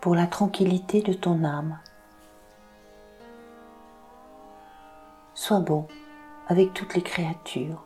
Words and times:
pour 0.00 0.14
la 0.14 0.26
tranquillité 0.26 1.02
de 1.02 1.12
ton 1.12 1.44
âme. 1.44 1.78
Sois 5.34 5.60
bon 5.60 5.86
avec 6.48 6.72
toutes 6.72 6.94
les 6.94 7.02
créatures, 7.02 7.84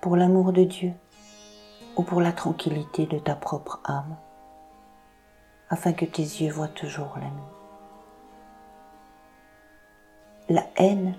pour 0.00 0.16
l'amour 0.16 0.52
de 0.52 0.64
Dieu 0.64 0.92
ou 1.96 2.02
pour 2.02 2.20
la 2.20 2.32
tranquillité 2.32 3.06
de 3.06 3.18
ta 3.18 3.34
propre 3.34 3.80
âme, 3.84 4.16
afin 5.70 5.92
que 5.92 6.04
tes 6.04 6.22
yeux 6.22 6.52
voient 6.52 6.68
toujours 6.68 7.16
la 7.16 7.30
nuit. 7.30 7.54
La 10.48 10.66
haine 10.76 11.14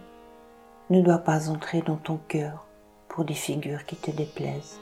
ne 0.89 1.01
doit 1.01 1.19
pas 1.19 1.49
entrer 1.49 1.81
dans 1.81 1.97
ton 1.97 2.17
cœur 2.27 2.67
pour 3.07 3.23
des 3.23 3.33
figures 3.33 3.85
qui 3.85 3.95
te 3.95 4.11
déplaisent. 4.11 4.79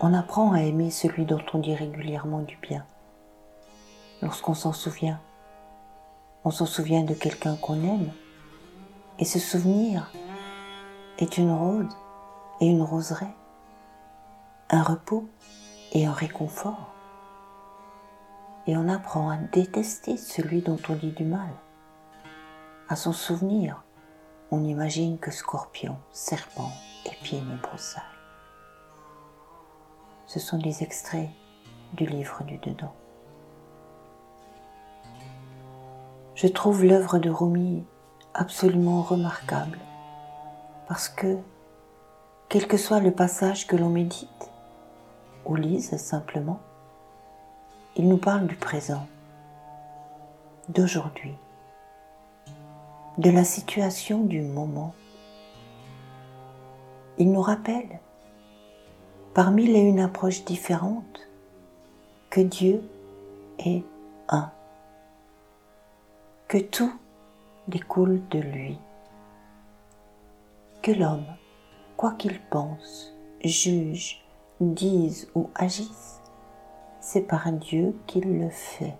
On 0.00 0.14
apprend 0.14 0.52
à 0.52 0.62
aimer 0.62 0.90
celui 0.90 1.24
dont 1.24 1.42
on 1.52 1.58
dit 1.58 1.74
régulièrement 1.74 2.40
du 2.40 2.56
bien. 2.56 2.84
Lorsqu'on 4.22 4.54
s'en 4.54 4.72
souvient, 4.72 5.20
on 6.44 6.50
s'en 6.50 6.66
souvient 6.66 7.02
de 7.02 7.14
quelqu'un 7.14 7.56
qu'on 7.56 7.82
aime. 7.82 8.12
Et 9.18 9.24
ce 9.24 9.38
souvenir 9.38 10.10
est 11.18 11.38
une 11.38 11.52
rose 11.52 11.96
et 12.60 12.66
une 12.66 12.82
roseraie, 12.82 13.34
un 14.70 14.82
repos 14.82 15.28
et 15.92 16.06
un 16.06 16.12
réconfort 16.12 16.96
et 18.66 18.76
on 18.76 18.88
apprend 18.88 19.30
à 19.30 19.36
détester 19.36 20.16
celui 20.16 20.60
dont 20.60 20.78
on 20.88 20.94
dit 20.94 21.12
du 21.12 21.24
mal. 21.24 21.48
À 22.88 22.96
son 22.96 23.12
souvenir, 23.12 23.82
on 24.50 24.64
imagine 24.64 25.18
que 25.18 25.30
scorpion, 25.30 25.96
serpent 26.12 26.72
et 27.04 27.14
pieds 27.22 27.40
de 27.40 27.56
broussailles. 27.62 28.15
Ce 30.26 30.38
sont 30.40 30.58
des 30.58 30.82
extraits 30.82 31.28
du 31.92 32.06
livre 32.06 32.42
du 32.44 32.58
dedans. 32.58 32.94
Je 36.34 36.48
trouve 36.48 36.84
l'œuvre 36.84 37.18
de 37.18 37.30
Rumi 37.30 37.84
absolument 38.34 39.02
remarquable 39.02 39.78
parce 40.88 41.08
que, 41.08 41.38
quel 42.48 42.68
que 42.68 42.76
soit 42.76 43.00
le 43.00 43.10
passage 43.10 43.66
que 43.66 43.76
l'on 43.76 43.88
médite 43.88 44.50
ou 45.44 45.54
lise 45.56 45.96
simplement, 45.96 46.60
il 47.96 48.08
nous 48.08 48.18
parle 48.18 48.46
du 48.46 48.56
présent, 48.56 49.06
d'aujourd'hui, 50.68 51.34
de 53.18 53.30
la 53.30 53.44
situation 53.44 54.24
du 54.24 54.42
moment. 54.42 54.94
Il 57.18 57.32
nous 57.32 57.40
rappelle, 57.40 58.00
par 59.36 59.50
mille 59.50 59.76
et 59.76 59.80
une 59.80 60.00
approches 60.00 60.46
différentes, 60.46 61.20
que 62.30 62.40
Dieu 62.40 62.80
est 63.58 63.84
un, 64.30 64.50
que 66.48 66.56
tout 66.56 66.90
découle 67.68 68.22
de 68.30 68.38
lui, 68.38 68.78
que 70.80 70.90
l'homme, 70.90 71.26
quoi 71.98 72.12
qu'il 72.12 72.40
pense, 72.48 73.14
juge, 73.44 74.24
dise 74.62 75.28
ou 75.34 75.50
agisse, 75.54 76.22
c'est 77.00 77.20
par 77.20 77.52
Dieu 77.52 77.94
qu'il 78.06 78.38
le 78.40 78.48
fait. 78.48 78.96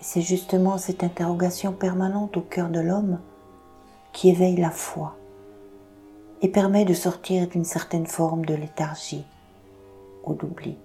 C'est 0.00 0.20
justement 0.20 0.78
cette 0.78 1.04
interrogation 1.04 1.72
permanente 1.72 2.36
au 2.36 2.42
cœur 2.42 2.70
de 2.70 2.80
l'homme 2.80 3.20
qui 4.12 4.30
éveille 4.30 4.56
la 4.56 4.72
foi 4.72 5.14
et 6.44 6.48
permet 6.48 6.84
de 6.84 6.92
sortir 6.92 7.48
d'une 7.48 7.64
certaine 7.64 8.04
forme 8.04 8.44
de 8.44 8.52
léthargie 8.52 9.24
ou 10.24 10.34
d'oubli. 10.34 10.76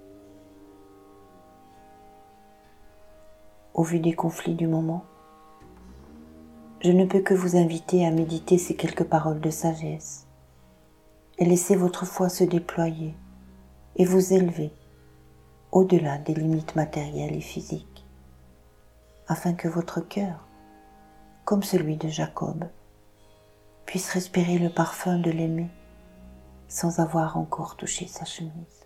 Au 3.74 3.84
vu 3.84 4.00
des 4.00 4.14
conflits 4.14 4.56
du 4.56 4.68
moment, 4.68 5.04
je 6.82 6.94
ne 6.94 7.04
peux 7.04 7.20
que 7.20 7.34
vous 7.34 7.58
inviter 7.58 8.08
à 8.08 8.12
méditer 8.12 8.58
ces 8.58 8.78
quelques 8.78 9.04
paroles 9.04 9.42
de 9.42 9.50
sagesse 9.50 10.28
et 11.40 11.44
laisser 11.44 11.76
votre 11.76 12.06
foi 12.06 12.30
se 12.30 12.46
déployer 12.46 13.14
et 13.98 14.06
vous 14.06 14.32
élever 14.34 14.72
au-delà 15.74 16.20
des 16.20 16.36
limites 16.36 16.78
matérielles 16.78 17.36
et 17.36 17.42
physiques, 17.42 18.06
afin 19.28 19.52
que 19.52 19.68
votre 19.68 20.00
cœur, 20.00 20.48
comme 21.44 21.64
celui 21.64 21.98
de 21.98 22.08
Jacob, 22.08 22.64
puisse 23.90 24.12
respirer 24.12 24.60
le 24.60 24.70
parfum 24.70 25.18
de 25.18 25.32
l'aimer 25.32 25.68
sans 26.68 27.00
avoir 27.00 27.38
encore 27.38 27.76
touché 27.76 28.06
sa 28.06 28.24
chemise. 28.24 28.86